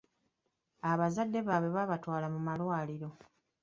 [0.99, 3.09] Bazadde baabwe babaatwala mu malwaliro.